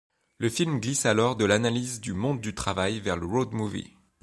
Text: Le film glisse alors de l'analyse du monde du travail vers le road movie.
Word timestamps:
Le 0.39 0.49
film 0.49 0.79
glisse 0.79 1.05
alors 1.05 1.35
de 1.35 1.45
l'analyse 1.45 2.01
du 2.01 2.13
monde 2.13 2.41
du 2.41 2.55
travail 2.55 2.99
vers 3.01 3.15
le 3.17 3.27
road 3.27 3.49
movie. 3.51 3.93